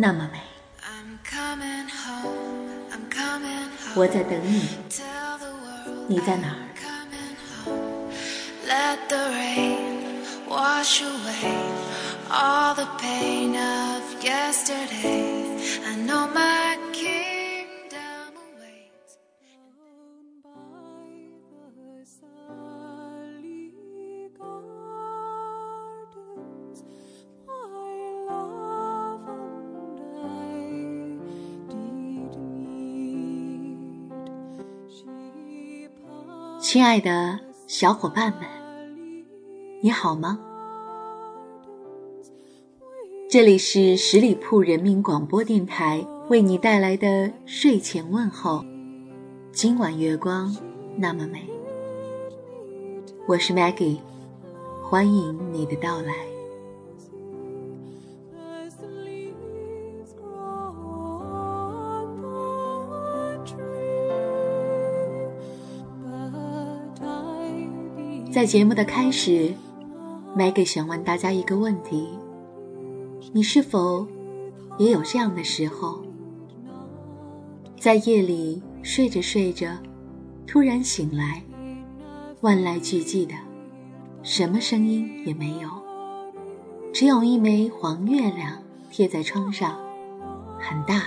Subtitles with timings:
[0.00, 0.38] 那么美，
[3.96, 4.78] 我在等你，
[6.06, 6.50] 你在哪？
[6.50, 6.68] 儿？
[36.70, 38.40] 亲爱的小伙伴们，
[39.80, 40.38] 你好吗？
[43.30, 48.62] 这里是十里铺人民广播电台为你带来的睡前问候。
[49.50, 50.54] 今晚月光
[50.94, 51.48] 那么美，
[53.26, 54.00] 我是 Maggie，
[54.82, 56.27] 欢迎你的到来。
[68.30, 69.54] 在节目的开始
[70.36, 72.10] ，Maggie 想问大家一个问题：
[73.32, 74.06] 你是否
[74.76, 76.02] 也有这样的时候，
[77.80, 79.66] 在夜里睡着睡着，
[80.46, 81.42] 突然醒来，
[82.42, 83.32] 万籁俱寂的，
[84.22, 85.70] 什么声音也没有，
[86.92, 89.74] 只有一枚黄月亮贴在窗上，
[90.58, 91.04] 很大，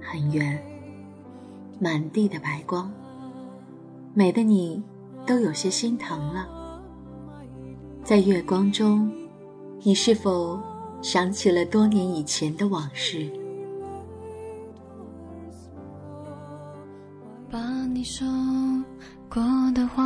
[0.00, 0.58] 很圆，
[1.78, 2.90] 满地的白光，
[4.14, 4.82] 美的你。
[5.26, 6.48] 都有些心疼了。
[8.02, 9.10] 在月光中，
[9.82, 10.60] 你是否
[11.02, 13.30] 想起了多年以前的往事？
[17.50, 18.26] 把你说
[19.28, 19.42] 过
[19.74, 20.04] 的话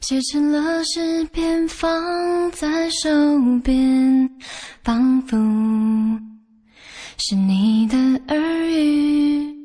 [0.00, 3.08] 写成了诗篇，放在手
[3.62, 4.30] 边，
[4.82, 5.36] 仿佛
[7.16, 7.96] 是你的
[8.34, 9.56] 耳语，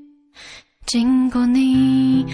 [0.85, 2.25] 经过你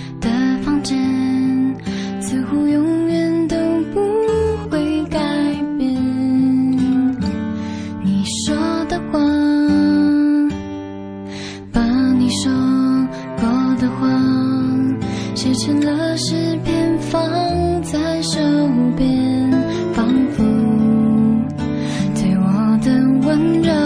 [23.32, 23.81] 温热，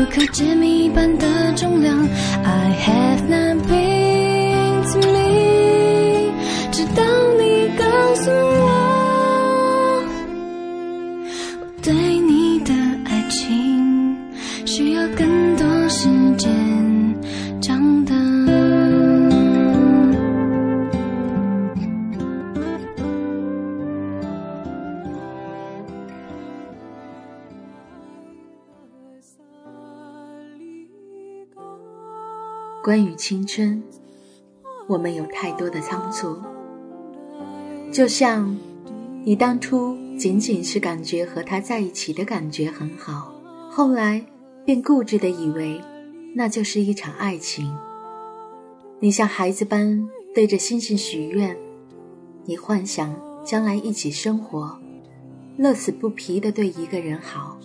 [0.00, 1.96] 不可解密般的重量。
[2.44, 3.99] I have not been
[32.83, 33.83] 关于青春，
[34.87, 36.35] 我们有太多的仓促。
[37.91, 38.57] 就像
[39.23, 43.35] 你当初仅仅是感觉和他在一起的感觉很好，
[43.69, 44.25] 后来
[44.65, 45.79] 便固执的以为
[46.33, 47.71] 那就是一场爱情。
[48.99, 51.55] 你像孩子般对着星星许愿，
[52.45, 53.15] 你幻想
[53.45, 54.79] 将来一起生活，
[55.55, 57.59] 乐此不疲的对一个人好。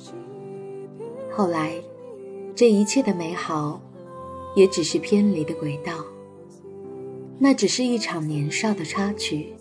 [1.33, 1.73] 后来，
[2.55, 3.81] 这一切的美好。
[4.57, 5.93] 也只是偏离的轨道，
[7.39, 9.55] 那只是一场年少的插曲。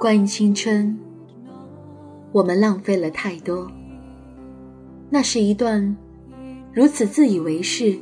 [0.00, 0.98] 关于青春，
[2.32, 3.70] 我们浪费了太多。
[5.10, 5.96] 那是一段
[6.72, 7.98] 如此自以为是，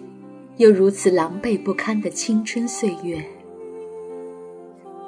[0.59, 3.25] 又如此狼狈不堪的青春岁月，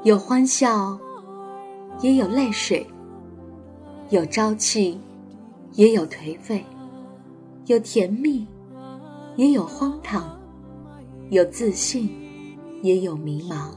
[0.03, 0.99] 有欢笑，
[2.01, 2.87] 也有泪水；
[4.09, 4.99] 有朝气，
[5.75, 6.61] 也有颓废；
[7.67, 8.47] 有甜蜜，
[9.37, 10.23] 也有荒唐；
[11.29, 12.11] 有自信，
[12.83, 13.69] 也有迷茫。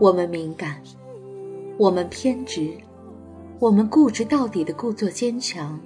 [0.00, 0.82] 我们敏感，
[1.78, 2.72] 我们偏执，
[3.60, 5.78] 我们固执到底的故作坚强，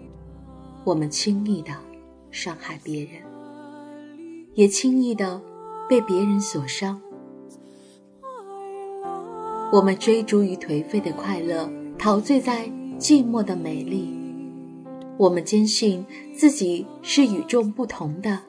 [0.82, 1.72] 我们轻易的
[2.30, 3.20] 伤害别人，
[4.58, 5.40] 也轻易的
[5.88, 7.00] 被别人所伤。
[9.70, 12.66] 我们追逐于颓废的快乐，陶醉在
[12.98, 14.12] 寂寞的美丽。
[15.16, 18.40] 我们坚信自己是与众不同的，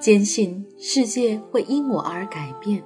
[0.00, 2.82] 坚信世界会因我而改变。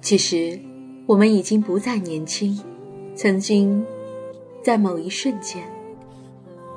[0.00, 0.58] 其实，
[1.06, 2.60] 我们已经不再年轻。
[3.14, 3.86] 曾经，
[4.64, 5.62] 在某一瞬间，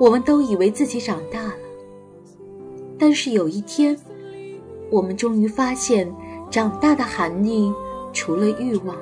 [0.00, 1.58] 我们都以为自己长大了。
[2.98, 3.94] 但是有一天，
[4.90, 6.10] 我们终于发现，
[6.50, 7.70] 长大的含义，
[8.10, 8.96] 除了欲望，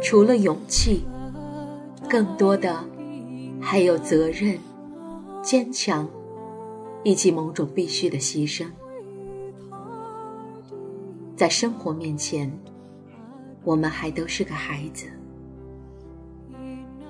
[0.00, 1.04] 除了勇气，
[2.08, 2.84] 更多的
[3.60, 4.56] 还有责任、
[5.42, 6.08] 坚强，
[7.02, 8.64] 以及某种必须的牺牲。
[11.34, 12.50] 在生活面前。
[13.64, 15.06] 我们还都是个孩子，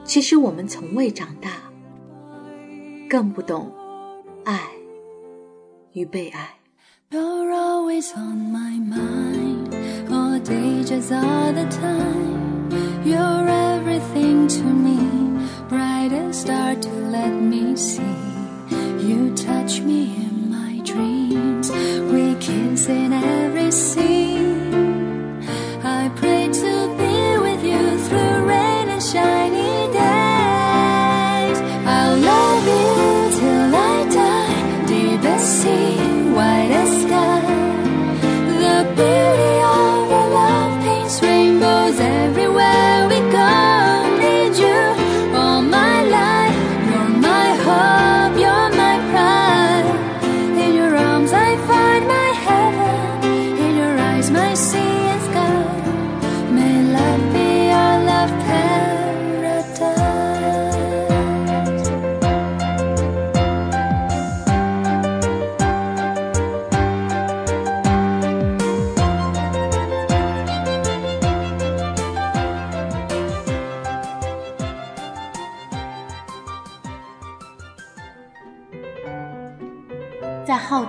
[0.05, 1.51] 其实我们从未长大，
[3.14, 3.72] 更不懂
[4.46, 4.60] 爱
[5.94, 6.60] 与被爱。
[11.00, 11.50] 在浩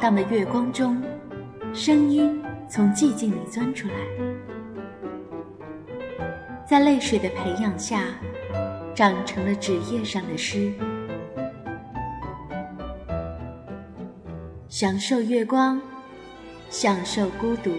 [0.06, 1.02] 荡的月光中，
[1.74, 3.96] 声音从寂静里钻出来，
[6.64, 8.04] 在泪水的培养下，
[8.94, 10.72] 长成了纸页上的诗。
[14.70, 15.82] 享受月光，
[16.70, 17.72] 享受孤独。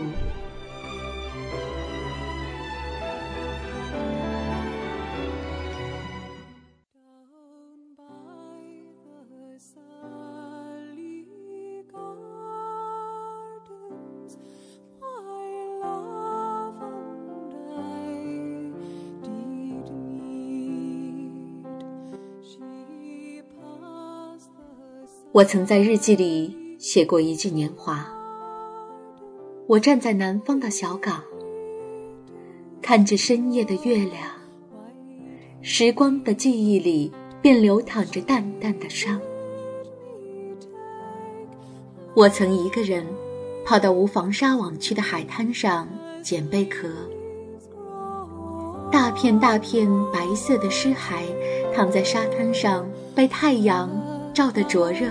[25.37, 28.07] 我曾在日记里写过一句年华。
[29.66, 31.23] 我站在南方的小港，
[32.81, 34.31] 看着深夜的月亮，
[35.61, 37.12] 时光的记忆里
[37.43, 39.21] 便流淌着淡淡的伤。
[42.14, 43.07] 我曾一个人
[43.62, 45.87] 跑到无防沙网区的海滩上
[46.23, 46.88] 捡贝壳，
[48.90, 51.25] 大片大片白色的尸骸
[51.75, 53.90] 躺在沙滩上，被太阳。
[54.37, 55.09] 照得灼热，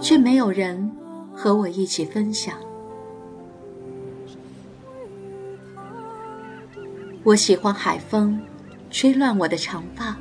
[0.00, 0.90] 却没有人
[1.34, 2.54] 和我一起分享。
[7.24, 8.40] 我喜欢海风，
[8.90, 10.16] 吹乱我的长发。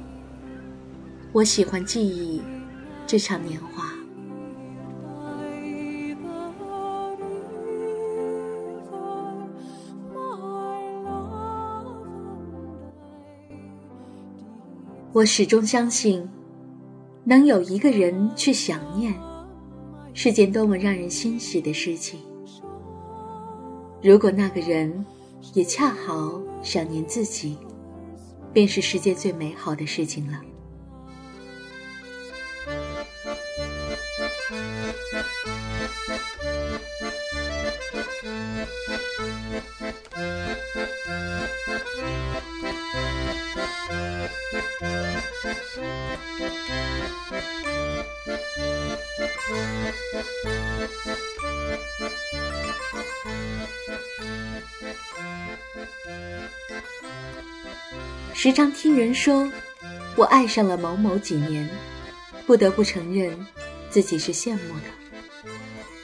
[1.31, 2.41] 我喜欢记忆
[3.05, 3.85] 这场年华。
[15.13, 16.27] 我始终相信。
[17.29, 19.13] 能有一个人去想念，
[20.19, 22.19] 是件多么让人欣喜的事情。
[24.01, 25.05] 如果那个人
[25.53, 27.55] 也恰好想念自己，
[28.51, 30.41] 便是世界最美好的事情了。
[58.39, 59.51] 时常听人说，
[60.15, 61.67] 我爱上了某某几年，
[62.45, 63.35] 不得不承认，
[63.89, 65.51] 自己是羡慕的。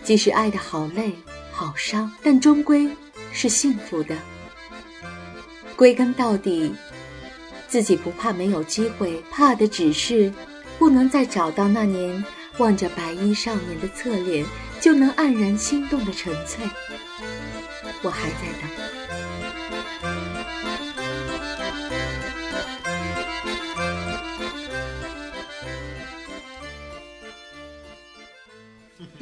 [0.04, 1.13] 即使爱的好累、
[1.52, 2.90] 好伤，但终归
[3.32, 4.18] 是幸福的。
[5.75, 6.74] 归根到底，
[7.68, 10.34] 自己不怕没有机会，怕的只是
[10.80, 12.25] 不能再找到那年
[12.58, 14.44] 望着白衣少年的侧脸
[14.82, 16.66] 就能黯然心动的纯粹。
[18.02, 18.92] 我还在等。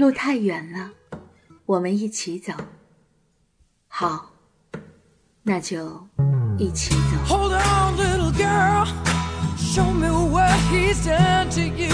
[0.01, 0.89] 路太远了，
[1.67, 2.51] 我们一起走。
[3.87, 4.31] 好，
[5.43, 6.07] 那就
[6.57, 7.27] 一起走。
[7.27, 8.87] Hold on, little girl.
[9.59, 11.91] Show me what he's done to you.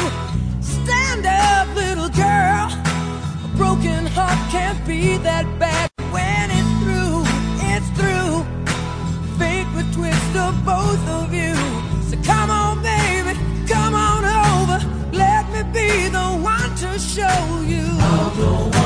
[0.62, 2.72] Stand up, little girl.
[3.44, 5.90] A broken heart can't be that bad.
[6.10, 7.26] When it's through,
[7.60, 8.46] it's through.
[9.38, 11.17] Fate would twist the both of
[17.18, 18.77] show you.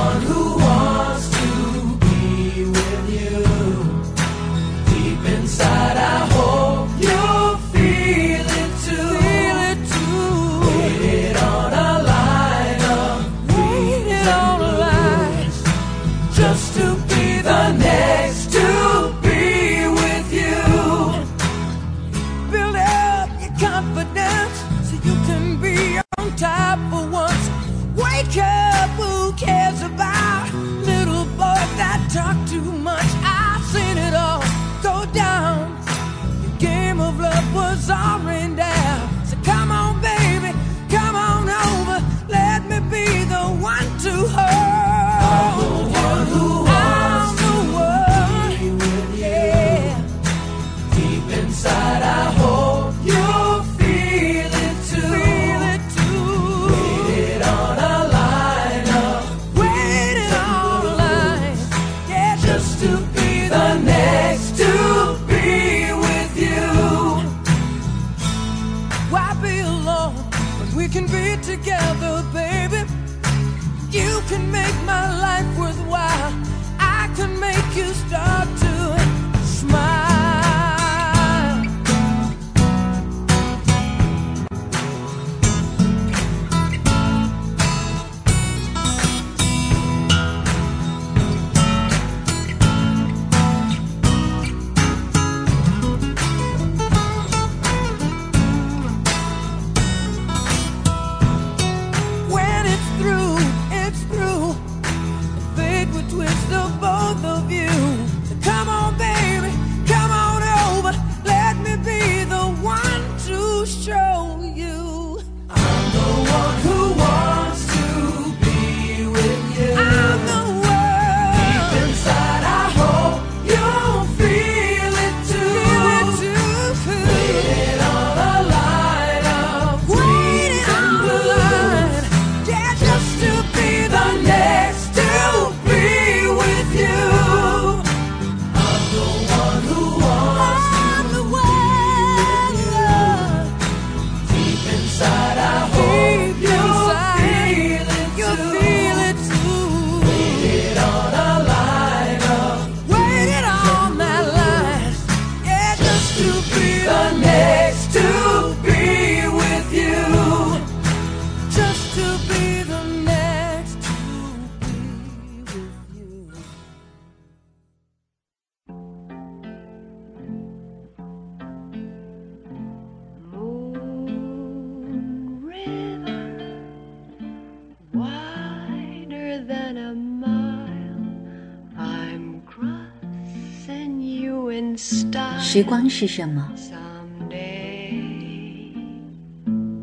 [185.40, 186.54] 时光是什么？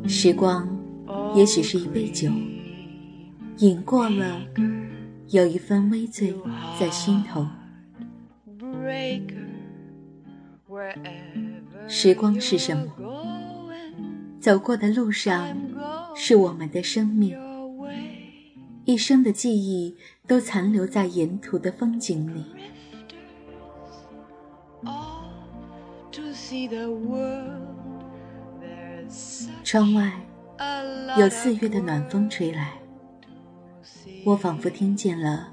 [0.06, 0.68] 时光
[1.34, 2.30] 也许是一杯酒，
[3.58, 4.40] 饮过了，
[5.28, 6.34] 有一分微醉
[6.78, 7.46] 在心头。
[11.86, 12.84] 时光是什么？
[14.40, 15.56] 走过的路上
[16.14, 17.36] 是我们的生命，
[18.84, 22.44] 一生的记忆都残留在沿途的风景里。
[29.64, 30.12] 窗外
[31.18, 32.72] 有四月的暖风吹来，
[34.24, 35.52] 我仿佛听见了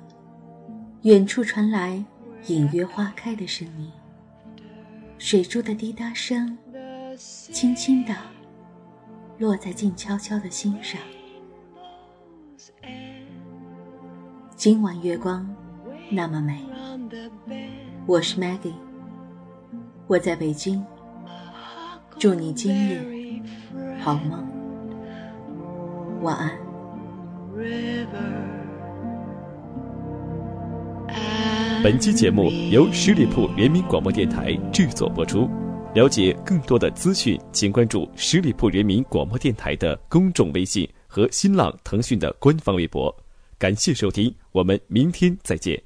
[1.01, 2.03] 远处传来
[2.47, 3.91] 隐约花开的声音，
[5.17, 6.57] 水珠的滴答声，
[7.17, 8.15] 轻轻的
[9.37, 10.99] 落在静悄悄的心上。
[14.55, 15.47] 今晚月光
[16.09, 16.65] 那么美，
[18.05, 18.73] 我是 Maggie，
[20.07, 20.85] 我在北京，
[22.19, 23.01] 祝你今夜
[23.99, 24.47] 好梦，
[26.21, 26.51] 晚安。
[31.83, 35.49] 本期节目由十里铺人民广播电台制作播出。
[35.95, 43.15] 了解更多的资讯，请关注十里铺人民广播电台的公众微信和新浪、腾讯的官方微博。
[43.57, 45.84] 感谢收听，我们明天再见。